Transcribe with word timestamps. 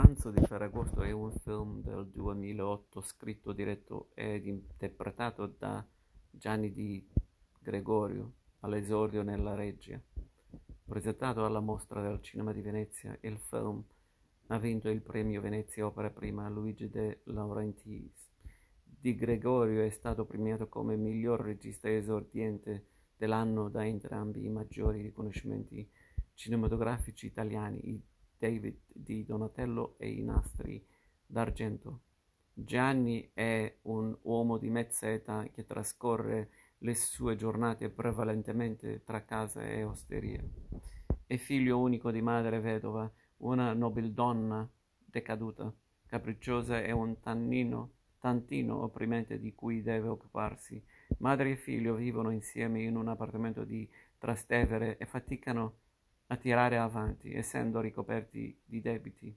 pranzo 0.00 0.30
di 0.30 0.40
Ferragosto 0.46 1.02
è 1.02 1.10
un 1.10 1.32
film 1.32 1.82
del 1.82 2.06
duemilaotto 2.06 3.00
scritto, 3.00 3.52
diretto 3.52 4.10
ed 4.14 4.46
interpretato 4.46 5.46
da 5.58 5.84
Gianni 6.30 6.72
Di 6.72 7.04
Gregorio 7.58 8.34
all'esordio 8.60 9.24
nella 9.24 9.56
regia. 9.56 10.00
Presentato 10.84 11.44
alla 11.44 11.58
Mostra 11.58 12.00
del 12.00 12.22
Cinema 12.22 12.52
di 12.52 12.60
Venezia, 12.60 13.18
il 13.22 13.40
film 13.40 13.82
ha 14.46 14.58
vinto 14.60 14.88
il 14.88 15.02
premio 15.02 15.40
Venezia 15.40 15.84
Opera 15.84 16.10
Prima 16.10 16.48
Luigi 16.48 16.88
De 16.88 17.22
Laurentiis. 17.24 18.30
Di 18.84 19.16
Gregorio 19.16 19.82
è 19.82 19.90
stato 19.90 20.24
premiato 20.24 20.68
come 20.68 20.94
miglior 20.94 21.40
regista 21.40 21.90
esordiente 21.90 22.86
dell'anno 23.16 23.68
da 23.68 23.84
entrambi 23.84 24.44
i 24.44 24.48
maggiori 24.48 25.02
riconoscimenti 25.02 25.90
cinematografici 26.34 27.26
italiani, 27.26 28.00
David 28.38 28.78
di 28.86 29.24
Donatello 29.24 29.96
e 29.98 30.10
i 30.10 30.22
Nastri 30.22 30.84
d'Argento. 31.26 32.02
Gianni 32.54 33.30
è 33.34 33.78
un 33.82 34.16
uomo 34.22 34.58
di 34.58 34.70
mezza 34.70 35.10
età 35.10 35.48
che 35.52 35.66
trascorre 35.66 36.50
le 36.78 36.94
sue 36.94 37.36
giornate 37.36 37.90
prevalentemente 37.90 39.02
tra 39.04 39.24
casa 39.24 39.62
e 39.66 39.82
osteria. 39.82 40.42
È 41.26 41.36
figlio 41.36 41.78
unico 41.78 42.10
di 42.10 42.22
madre 42.22 42.60
vedova, 42.60 43.10
una 43.38 43.72
nobildonna 43.72 44.68
decaduta, 45.04 45.72
capricciosa 46.06 46.80
e 46.80 46.92
un 46.92 47.20
tannino, 47.20 47.92
tantino 48.18 48.82
opprimente 48.82 49.38
di 49.38 49.54
cui 49.54 49.82
deve 49.82 50.08
occuparsi. 50.08 50.82
Madre 51.18 51.52
e 51.52 51.56
figlio 51.56 51.94
vivono 51.94 52.30
insieme 52.30 52.82
in 52.82 52.96
un 52.96 53.08
appartamento 53.08 53.64
di 53.64 53.88
Trastevere 54.18 54.96
e 54.98 55.06
faticano 55.06 55.76
a 56.28 56.36
tirare 56.36 56.78
avanti, 56.78 57.32
essendo 57.32 57.80
ricoperti 57.80 58.58
di 58.64 58.80
debiti. 58.80 59.34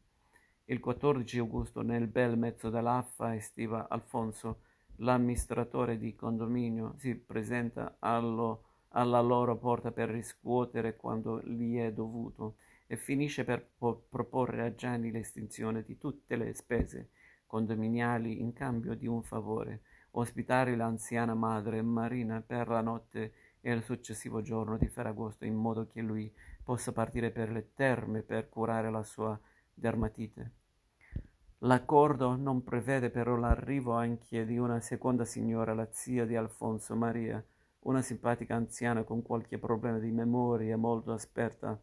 Il 0.66 0.80
14 0.80 1.40
agosto, 1.40 1.81
nel 1.81 2.08
bel 2.08 2.38
mezzo 2.38 2.70
dell'affa 2.70 3.36
estiva, 3.36 3.88
Alfonso, 3.89 4.61
l'amministratore 4.97 5.97
di 5.97 6.16
condominio, 6.16 6.95
si 6.97 7.16
presenta 7.16 7.95
allo, 8.00 8.64
alla 8.89 9.22
loro 9.22 9.58
porta 9.58 9.92
per 9.92 10.09
riscuotere 10.09 10.95
quando 10.95 11.42
gli 11.44 11.78
è 11.78 11.92
dovuto 11.92 12.56
e 12.88 12.97
finisce 12.97 13.44
per 13.44 13.66
po- 13.78 14.06
proporre 14.09 14.64
a 14.64 14.75
Gianni 14.75 15.12
l'estinzione 15.12 15.84
di 15.84 15.97
tutte 15.97 16.36
le 16.36 16.53
spese 16.53 17.09
condominiali 17.52 18.39
in 18.39 18.53
cambio 18.53 18.95
di 18.95 19.08
un 19.08 19.23
favore, 19.23 19.81
ospitare 20.12 20.75
l'anziana 20.78 21.34
madre 21.34 21.81
Marina 21.81 22.42
per 22.42 22.69
la 22.69 22.80
notte 22.80 23.34
e 23.62 23.72
il 23.72 23.84
successivo 23.84 24.42
giorno 24.42 24.78
di 24.78 24.88
Ferragosto 24.88 25.45
in 25.45 25.56
modo 25.56 25.88
che 25.88 26.02
lui 26.02 26.31
possa 26.64 26.92
partire 26.92 27.31
per 27.31 27.52
le 27.52 27.73
terme 27.73 28.22
per 28.22 28.50
curare 28.50 28.90
la 28.90 29.03
sua 29.03 29.40
dermatite. 29.73 30.52
L'accordo 31.59 32.36
non 32.36 32.64
prevede 32.64 33.12
però 33.12 33.36
l'arrivo 33.36 33.94
anche 33.94 34.45
di 34.45 34.58
una 34.58 34.80
seconda 34.80 35.26
signora, 35.26 35.76
la 35.76 35.88
zia 35.92 36.26
di 36.26 36.36
Alfonso 36.36 36.95
Maria, 36.95 37.44
una 37.81 38.02
simpatica 38.02 38.56
anziana 38.56 39.03
con 39.03 39.22
qualche 39.22 39.59
problema 39.59 40.00
di 40.00 40.12
memoria 40.12 40.75
molto 40.75 41.14
esperta 41.14 41.80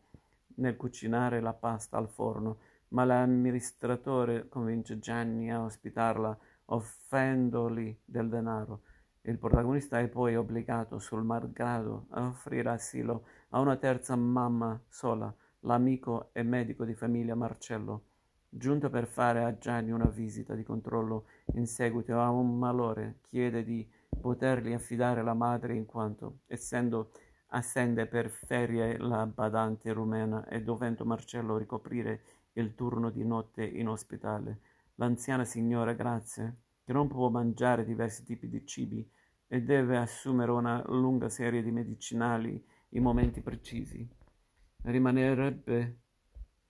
nel 0.57 0.77
cucinare 0.77 1.41
la 1.41 1.53
pasta 1.53 1.97
al 1.97 2.09
forno, 2.09 2.59
ma 2.89 3.05
l'amministratore 3.05 4.49
convince 4.49 4.99
Gianni 4.99 5.53
a 5.53 5.63
ospitarla 5.63 6.37
offrendogli 6.67 7.97
del 8.05 8.29
denaro. 8.29 8.83
Il 9.29 9.37
protagonista 9.37 10.01
è 10.01 10.09
poi 10.09 10.37
obbligato, 10.37 10.99
sul 10.99 11.23
malgrado, 11.23 12.07
a 12.13 12.29
offrire 12.29 12.71
asilo 12.71 13.27
a 13.51 13.61
una 13.61 13.77
terza 13.77 14.17
mamma 14.17 14.81
sola, 14.89 15.31
l'amico 15.61 16.31
e 16.33 16.43
medico 16.43 16.87
di 16.87 16.95
famiglia 16.95 17.35
Marcello, 17.35 18.05
giunto 18.49 18.89
per 18.89 19.07
fare 19.07 19.45
a 19.45 19.59
Gianni 19.59 19.91
una 19.91 20.07
visita 20.07 20.55
di 20.55 20.63
controllo 20.63 21.27
in 21.57 21.67
seguito 21.67 22.19
a 22.19 22.31
un 22.31 22.57
malore, 22.57 23.19
chiede 23.21 23.65
di 23.65 23.87
potergli 24.19 24.73
affidare 24.73 25.23
la 25.23 25.35
madre 25.35 25.75
in 25.75 25.85
quanto, 25.85 26.39
essendo 26.47 27.11
assente 27.49 28.07
per 28.07 28.31
ferie 28.31 28.97
la 28.97 29.27
badante 29.27 29.93
rumena 29.93 30.49
e 30.49 30.63
dovendo 30.63 31.05
Marcello 31.05 31.59
ricoprire 31.59 32.23
il 32.55 32.75
turno 32.75 33.11
di 33.11 33.27
notte 33.27 33.63
in 33.63 33.89
ospedale, 33.89 34.61
l'anziana 34.95 35.45
signora 35.45 35.93
Grazie, 35.93 36.61
che 36.83 36.95
non 36.95 37.09
può 37.09 37.29
mangiare 37.29 37.85
diversi 37.85 38.25
tipi 38.25 38.49
di 38.49 38.65
cibi, 38.65 39.07
e 39.49 39.63
deve 39.63 39.97
assumere 39.97 40.51
una 40.53 40.83
lunga 40.89 41.29
serie 41.29 41.63
di 41.63 41.73
medicinali 41.73 42.63
in 42.91 43.03
momenti 43.03 43.41
precisi. 43.41 44.07
Rimanerebbe 44.83 45.99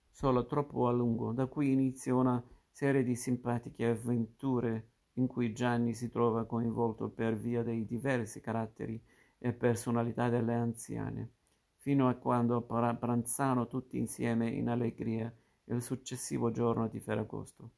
solo 0.09 0.45
troppo 0.45 0.87
a 0.87 0.91
lungo, 0.91 1.33
da 1.33 1.45
qui 1.45 1.71
inizia 1.71 2.15
una 2.15 2.41
serie 2.71 3.03
di 3.03 3.15
simpatiche 3.15 3.85
avventure 3.85 4.87
in 5.13 5.27
cui 5.27 5.53
Gianni 5.53 5.93
si 5.93 6.09
trova 6.09 6.45
coinvolto 6.45 7.09
per 7.09 7.35
via 7.35 7.61
dei 7.61 7.85
diversi 7.85 8.39
caratteri 8.39 9.01
e 9.37 9.53
personalità 9.53 10.29
delle 10.29 10.53
anziane, 10.53 11.31
fino 11.75 12.07
a 12.07 12.15
quando 12.15 12.61
pranzano 12.61 13.67
tutti 13.67 13.97
insieme 13.97 14.49
in 14.49 14.69
allegria 14.69 15.33
il 15.65 15.81
successivo 15.81 16.51
giorno 16.51 16.87
di 16.87 16.99
Ferragosto. 16.99 17.71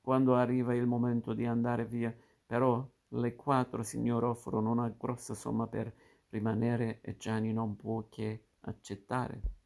Quando 0.00 0.34
arriva 0.34 0.74
il 0.74 0.86
momento 0.86 1.34
di 1.34 1.46
andare 1.46 1.84
via, 1.84 2.14
però 2.46 2.86
le 3.10 3.34
quattro 3.34 3.82
signore 3.82 4.26
offrono 4.26 4.70
una 4.70 4.88
grossa 4.88 5.34
somma 5.34 5.66
per 5.66 5.92
rimanere 6.30 7.00
e 7.00 7.16
Gianni 7.16 7.52
non 7.52 7.76
può 7.76 8.08
che 8.08 8.44
accettare. 8.60 9.57